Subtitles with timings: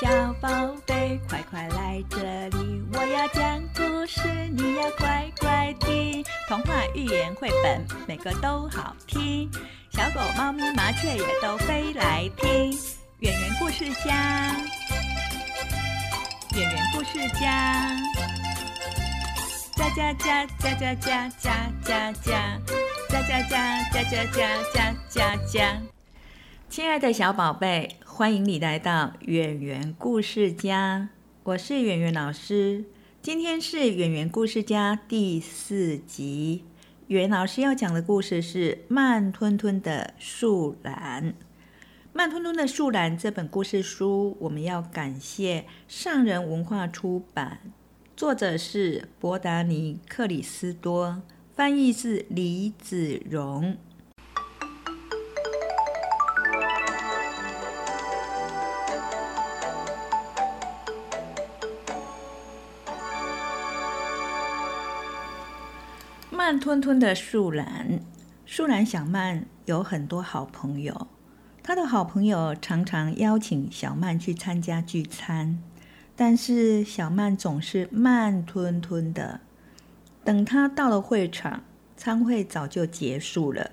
[0.00, 0.08] 小
[0.40, 0.48] 宝
[0.86, 2.16] 贝，快快来这
[2.56, 2.82] 里！
[2.94, 4.22] 我要讲故事，
[4.56, 6.24] 你要乖乖听。
[6.48, 9.50] 童话、寓言、绘本，每个都好听。
[9.90, 12.72] 小狗、猫咪、麻雀也都飞来听。
[13.18, 14.56] 圆圆故事家，
[16.56, 17.86] 圆圆故事家，
[19.76, 22.58] 家家家家家家家家家
[23.10, 24.24] 家家家家
[24.72, 25.78] 家家家。
[26.70, 31.08] 亲爱的小宝贝，欢迎你来到圆圆故事家，
[31.42, 32.84] 我是圆圆老师。
[33.22, 36.62] 今天是圆圆故事家第四集，
[37.06, 41.24] 圆老师要讲的故事是《慢吞吞的树懒》。
[42.12, 47.72] 《慢吞吞的树懒》这本故事书，我们要感谢上人文化出版，
[48.14, 51.22] 作者是博达尼·克里斯多，
[51.54, 53.78] 翻译是李子荣。
[66.60, 67.98] 吞吞的树懒，
[68.44, 71.08] 树懒小曼有很多好朋友。
[71.62, 75.58] 他的好朋友常常邀请小曼去参加聚餐，
[76.14, 79.40] 但是小曼总是慢吞吞的。
[80.22, 81.62] 等他到了会场，
[81.96, 83.70] 餐会早就结束了。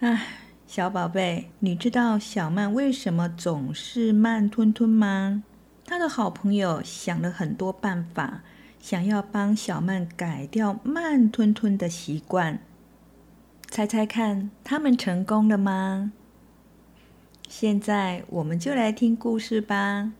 [0.00, 0.26] 唉，
[0.66, 5.42] 小宝贝，你知道小曼为什么总是慢吞吞吗？
[5.84, 8.40] 他的好朋友想了很多办法。
[8.82, 12.58] 想要帮小曼改掉慢吞吞的习惯，
[13.70, 16.10] 猜猜看，他们成功了吗？
[17.48, 20.12] 现在我们就来听故事吧。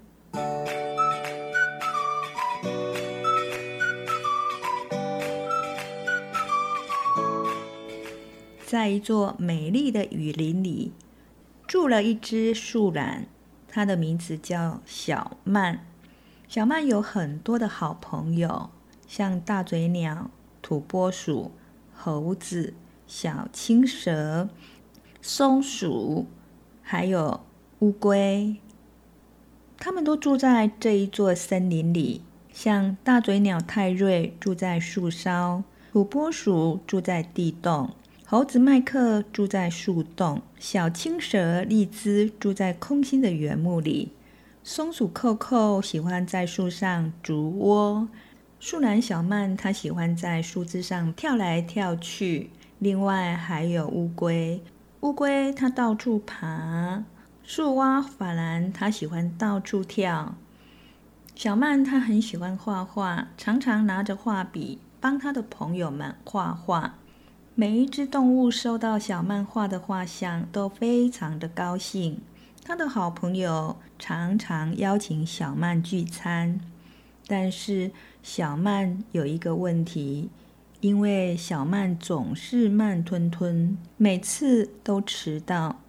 [8.65, 10.93] 在一座美丽的雨林里，
[11.67, 13.27] 住了一只树懒，
[13.69, 15.85] 它的名字叫小曼。
[16.55, 18.69] 小曼有很多的好朋友，
[19.09, 20.31] 像大嘴鸟、
[20.61, 21.51] 土拨鼠、
[21.95, 22.75] 猴子、
[23.07, 24.51] 小青蛇、
[25.23, 26.27] 松鼠，
[26.83, 27.41] 还有
[27.79, 28.57] 乌龟。
[29.79, 32.21] 他们都住在这一座森林里。
[32.53, 37.95] 像大嘴鸟泰瑞住在树梢，土拨鼠住在地洞，
[38.27, 44.13] 猴子麦克住在树洞，小青蛇利兹住在空心的原木里。
[44.65, 48.09] 松鼠扣扣喜欢在树上筑窝，
[48.61, 52.51] 树懒小曼它喜欢在树枝上跳来跳去。
[52.79, 54.63] 另外还有乌龟，
[55.01, 57.03] 乌龟它到处爬。
[57.43, 60.37] 树蛙法兰它喜欢到处跳。
[61.35, 66.95] 小曼她很喜欢画画，常常拿着画笔帮她的朋友们画画。
[67.57, 72.21] 每一只动物收到小曼画的画像，都非常的高兴。
[72.65, 76.61] 他的好朋友常常邀请小曼聚餐，
[77.27, 77.91] 但是
[78.23, 80.31] 小曼有一个问题，
[80.81, 85.81] 因为小曼总是慢吞吞，每次都迟到。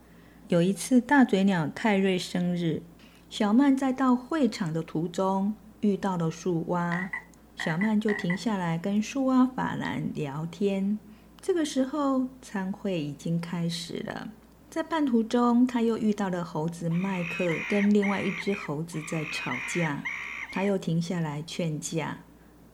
[0.48, 2.82] 有一次大嘴鸟泰瑞生日，
[3.30, 7.12] 小曼在到会场的途中遇到了树蛙，
[7.56, 10.98] 小曼就停下来跟树蛙法兰聊天。
[11.40, 14.30] 这个时候，餐会已经开始了。
[14.74, 20.04] 在半途中，他又遇到了猴子麦克，跟另外一只猴子在吵架。
[20.52, 22.18] 他又停下来劝架。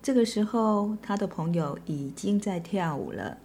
[0.01, 3.37] 这个时候，他的朋友已经在跳舞了。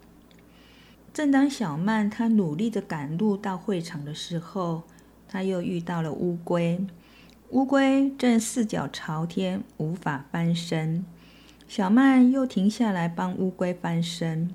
[1.13, 4.83] 正当小曼他努力的赶路到会场的时候，
[5.27, 6.79] 他又遇到了乌龟。
[7.49, 11.03] 乌龟正四脚朝天，无法翻身。
[11.67, 14.49] 小曼又停下来帮乌龟翻身。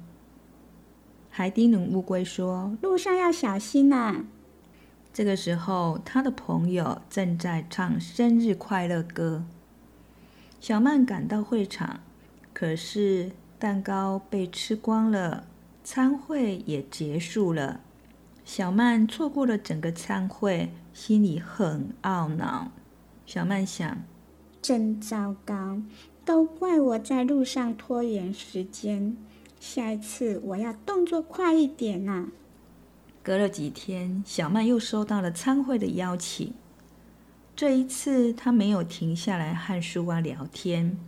[1.31, 4.25] 还叮咛乌龟说：“路上要小心呐。”
[5.13, 9.45] 这个时候，他的朋友正在唱生日快乐歌。
[10.61, 12.01] 小曼赶到会场，
[12.53, 15.47] 可是蛋糕被吃光了，
[15.83, 17.81] 餐会也结束了。
[18.45, 22.73] 小曼错过了整个餐会，心里很懊恼。
[23.25, 23.99] 小曼想
[24.61, 25.81] ：“真糟糕，
[26.25, 29.17] 都怪我在路上拖延时间。”
[29.61, 32.29] 下一次我要动作快一点呐！
[33.23, 36.55] 隔了几天，小曼又收到了参会的邀请。
[37.55, 40.99] 这一次，她没有停下来和树蛙聊天，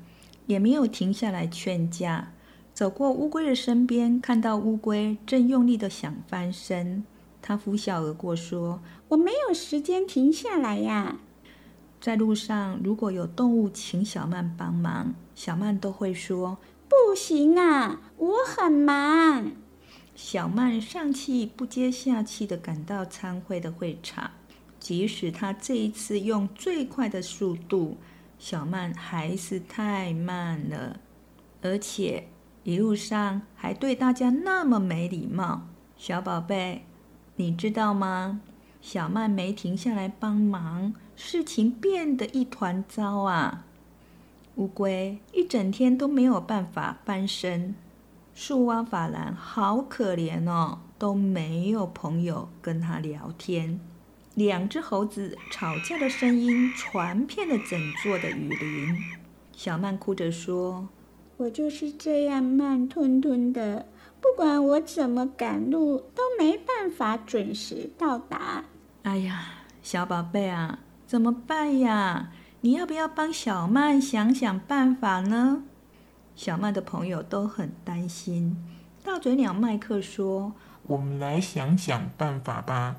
[0.47, 2.35] 也没有停下来劝架。
[2.75, 7.05] 走过乌龟的身边，看到乌龟正用力的想翻身，
[7.41, 11.21] 她拂晓而过，说：“我没有时间停下来呀。”
[11.99, 16.59] 在路上，如果有动物请小曼帮忙，小曼都会说。
[16.93, 19.53] 不行啊，我很忙。
[20.15, 24.33] 小曼上气不接下气的赶到参会的会场，
[24.79, 27.97] 即使他这一次用最快的速度，
[28.39, 31.01] 小曼还是太慢了，
[31.63, 32.29] 而且
[32.63, 35.63] 一路上还对大家那么没礼貌。
[35.97, 36.85] 小宝贝，
[37.37, 38.43] 你知道吗？
[38.83, 43.65] 小曼没停下来帮忙，事情变得一团糟啊！
[44.57, 47.75] 乌龟一整天都没有办法翻身，
[48.35, 53.81] 树蛙法兰好可怜哦，都没有朋友跟他聊天。
[54.35, 58.97] 两只猴子吵架的声音传遍了整座的雨林。
[59.53, 60.89] 小曼哭着说
[61.37, 63.87] ：“我就是这样慢吞吞的，
[64.21, 68.65] 不管我怎么赶路，都没办法准时到达。”
[69.05, 72.33] 哎呀，小宝贝啊，怎么办呀？
[72.65, 75.65] 你要不要帮小曼想想办法呢？
[76.37, 78.57] 小曼的朋友都很担心。
[79.03, 80.53] 大嘴鸟麦克说
[80.87, 82.99] ：“我们来想想办法吧。”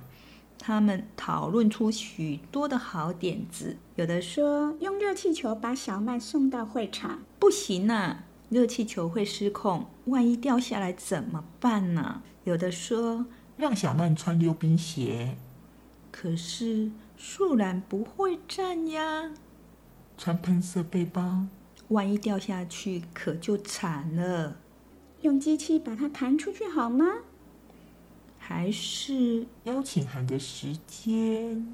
[0.60, 3.78] 他们讨论出许多的好点子。
[3.96, 12.22] 有的说用热气球把小曼送到会场，不行啊，热气球会失控，万一掉下来怎么办呢？
[12.44, 13.26] 有的说
[13.56, 15.38] 让小曼穿溜冰鞋，
[16.12, 19.32] 可是树懒不会站呀。
[20.18, 21.48] 穿喷射背包，
[21.90, 24.58] 万一掉下去可就惨了。
[25.22, 27.06] 用机器把它弹出去好吗？
[28.38, 31.66] 还是邀请函的时间？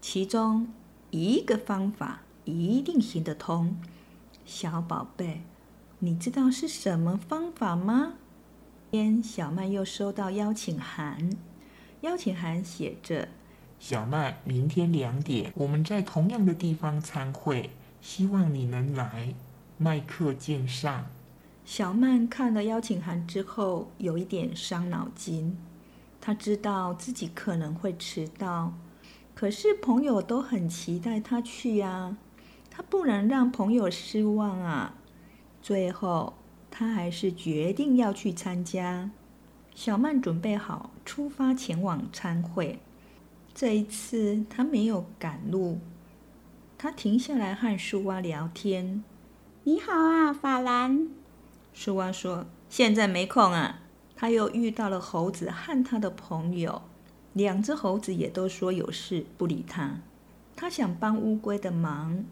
[0.00, 0.68] 其中
[1.10, 3.76] 一个方法一定行得通。
[4.44, 5.42] 小宝贝，
[6.00, 8.14] 你知道是什么方法吗？
[8.90, 11.30] 天，小曼又收到邀请函，
[12.02, 13.28] 邀请函写着。
[13.84, 17.70] 小麦，明天两点，我们在同样的地方参会，
[18.00, 19.34] 希望你能来。
[19.76, 21.06] 麦克见上。
[21.64, 25.58] 小曼看了邀请函之后，有一点伤脑筋。
[26.20, 28.72] 他知道自己可能会迟到，
[29.34, 32.16] 可是朋友都很期待他去呀，
[32.70, 34.94] 他不能让朋友失望啊。
[35.60, 36.34] 最后，
[36.70, 39.10] 他还是决定要去参加。
[39.74, 42.78] 小曼准备好出发前往参会。
[43.54, 45.78] 这一次他没有赶路，
[46.78, 49.04] 他停下来和树蛙聊天。
[49.64, 51.08] 你好啊，法兰。
[51.74, 53.80] 树蛙说：“现在没空啊。”
[54.16, 56.82] 他又遇到了猴子和他的朋友，
[57.34, 60.00] 两只猴子也都说有事不理他。
[60.56, 62.24] 他想帮乌龟的忙，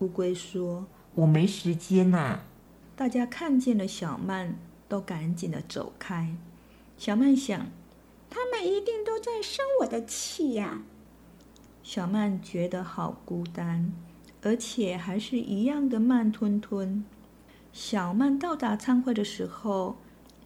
[0.00, 2.40] 乌龟说：“我没时间呐。”
[2.94, 4.56] 大家看见了小曼，
[4.86, 6.36] 都赶紧的走开。
[6.98, 7.66] 小曼想。
[8.30, 10.82] 他们一定都在生我的气呀！
[11.82, 13.92] 小曼觉得好孤单，
[14.42, 17.04] 而且还是一样的慢吞吞。
[17.72, 19.96] 小曼到达参会的时候，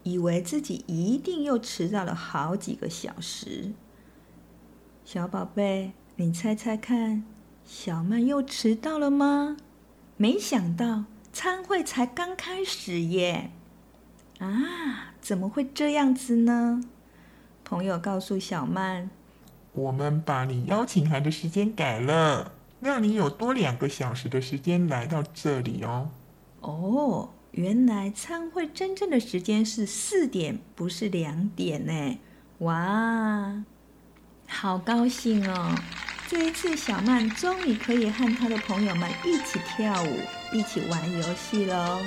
[0.03, 3.73] 以为自己一定又迟到了好几个小时。
[5.05, 7.25] 小宝贝，你猜猜看，
[7.65, 9.57] 小曼又迟到了吗？
[10.17, 13.51] 没想到参会才刚开始耶！
[14.39, 16.83] 啊，怎么会这样子呢？
[17.73, 19.09] 朋友告诉小曼
[19.73, 26.11] ：“我们把你邀请函的时间改了，让你有多两个小时的时间来到这里哦。”
[26.61, 32.19] 哦，原来参会真正的时间是四点，不是两点呢！
[32.59, 33.65] 哇，
[34.47, 35.75] 好高兴哦！
[36.29, 40.19] 这一次，小曼终于可以和她的朋友们一起跳舞，
[40.53, 41.99] 一起玩游戏喽，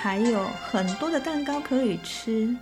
[0.00, 2.56] 还有很多的蛋糕可以吃。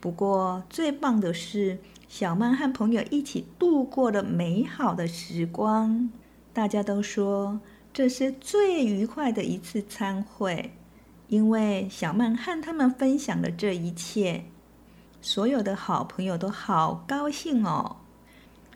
[0.00, 6.10] 不过最棒的是，小曼和朋友一起度过了美好的时光。
[6.52, 7.60] 大家都说
[7.92, 10.72] 这是最愉快的一次参会，
[11.28, 14.44] 因为小曼和他们分享了这一切。
[15.20, 17.96] 所有的好朋友都好高兴哦，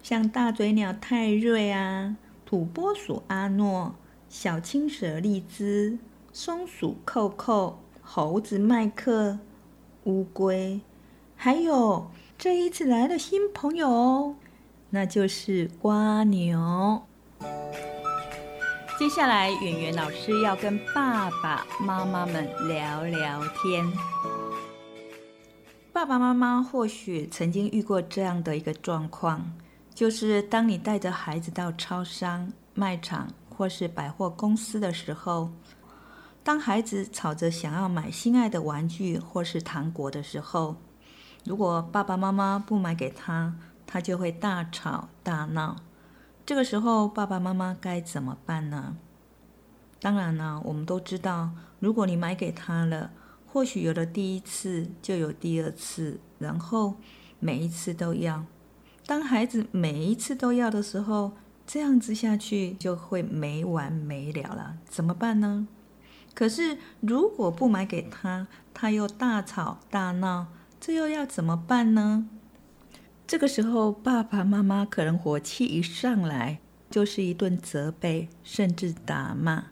[0.02, 3.94] 像大嘴鸟泰瑞啊、土拨鼠阿诺、
[4.28, 5.98] 小青蛇丽兹、
[6.32, 9.38] 松鼠扣扣、猴子麦克、
[10.04, 10.80] 乌龟。
[11.42, 12.06] 还有
[12.36, 14.34] 这一次来的新朋友，
[14.90, 17.02] 那就是瓜牛。
[18.98, 23.90] 接下来，圆圆老师要跟爸爸妈妈们聊聊天。
[25.94, 29.50] 爸爸妈妈或许曾经遇过这样的一个状况，
[29.94, 35.48] 就是当你带着孩子到超商、卖场或是百货公司的时候，
[36.44, 40.76] 当孩子吵着想要买心爱的玩具或是糖果的时候。
[41.44, 43.54] 如果爸爸妈妈不买给他，
[43.86, 45.76] 他就会大吵大闹。
[46.44, 48.96] 这个时候，爸爸妈妈该怎么办呢？
[50.00, 53.10] 当然呢，我们都知道，如果你买给他了，
[53.46, 56.96] 或许有了第一次，就有第二次，然后
[57.38, 58.44] 每一次都要。
[59.06, 61.32] 当孩子每一次都要的时候，
[61.66, 65.66] 这样子下去就会没完没了了，怎么办呢？
[66.34, 70.46] 可是如果不买给他，他又大吵大闹，
[70.80, 72.26] 这又要怎么办呢？
[73.26, 76.58] 这个时候，爸爸妈妈可能火气一上来，
[76.88, 79.66] 就是一顿责备，甚至打骂。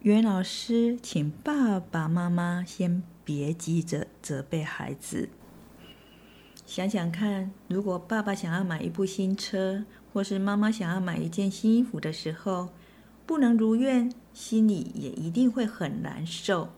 [0.00, 5.28] 袁老师请爸爸妈妈先别急着责备孩子。
[6.66, 12.70] 想想看，如果爸爸想要买一部新车，或是妈妈想要买一件新衣服的时候，
[13.24, 16.70] 不能如愿，心里也一定会很难受。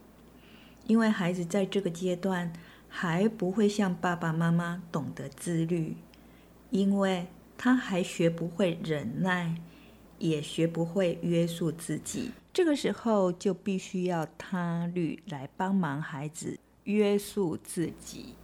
[0.87, 2.53] 因为孩子在这个阶段
[2.95, 5.97] 还不会像爸爸妈妈懂得自律，
[6.69, 9.57] 因为他还学不会忍耐，
[10.19, 12.33] 也学不会约束自己。
[12.53, 18.35] 这个时候就必须要他律来帮忙孩子约束自己。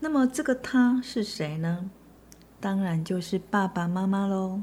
[0.00, 1.90] 那么这个他是谁呢？
[2.58, 4.62] 当然就是爸爸妈妈喽。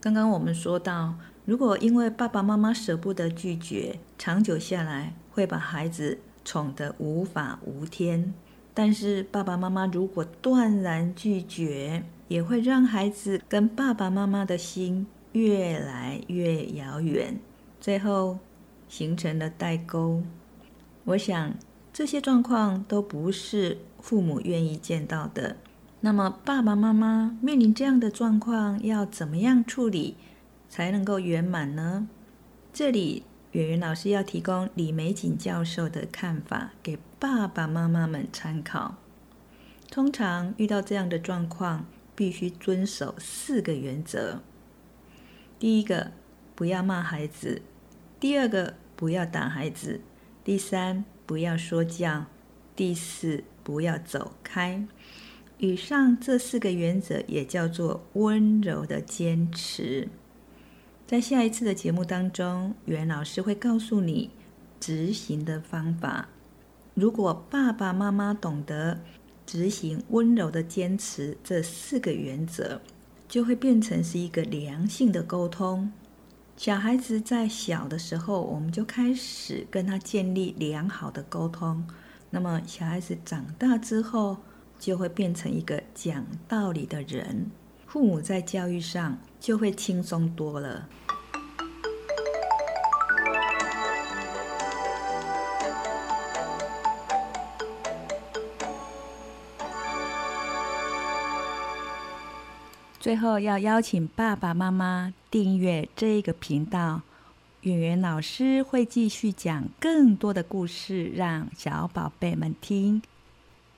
[0.00, 1.14] 刚刚我们说到，
[1.44, 8.32] 如果因为爸爸妈妈舍不得拒绝，长久下来会把孩子宠得无法无天。
[8.72, 17.38] 但是爸爸妈妈如果断然拒绝，也会让孩子跟爸爸妈妈的心越来越遥远，
[17.78, 18.38] 最后
[18.88, 20.22] 形成了代沟。
[21.04, 21.52] 我想
[21.92, 23.76] 这些状况都不是。
[23.98, 25.56] 父母愿意见到的，
[25.98, 30.14] 那么爸爸妈妈面临这样的状况，要怎么样处理
[30.68, 32.06] 才能够圆满呢？
[32.72, 33.24] 这里
[33.56, 38.96] 圆圆老师要提供李美锦教授的看法给爸爸妈妈们参考。
[39.90, 44.40] 通常遇到这样的状况，必须遵守四个原则：
[45.58, 46.12] 第一个，
[46.54, 47.62] 不要骂孩子；
[48.20, 50.00] 第二个，不要打孩子；
[50.44, 52.26] 第三，不要说教；
[52.76, 53.44] 第四。
[53.66, 54.86] 不要走开。
[55.58, 60.08] 以上这四个原则也叫做温柔的坚持。
[61.06, 64.28] 在下一次的节目当中，袁老师会告诉你
[64.80, 66.28] 执行的方法。
[66.94, 68.98] 如果爸爸妈妈懂得
[69.46, 72.80] 执行温柔的坚持这四个原则，
[73.28, 75.92] 就会变成是一个良性的沟通。
[76.56, 81.86] 小孩子在小的时候，我们就开始跟他建立良好的沟通。
[82.30, 84.38] 那么，小孩子长大之后，
[84.76, 87.48] 就会变成一个讲道理的人，
[87.96, 90.86] 父母在教育上就会轻松多了。
[103.00, 107.00] 最后，要邀请爸爸妈妈订阅这个频道。
[107.62, 113.00] 圆圆老师会继续讲更多的故事，让小宝贝们听。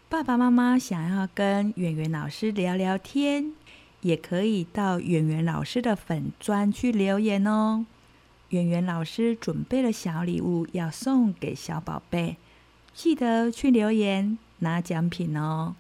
[0.09, 3.53] 爸爸妈妈想要跟圆圆老师聊聊天，
[4.03, 7.87] 也可以到圆圆老师的粉砖去留言哦。
[8.51, 12.37] 圆圆老师准备了小礼物要送给小宝贝，
[12.95, 15.75] 记得去留言拿奖品哦。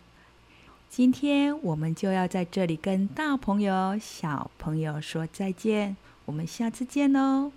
[0.91, 7.53] 今天我们就要在这里跟大朋友、小朋友说再见，我们下次见喽。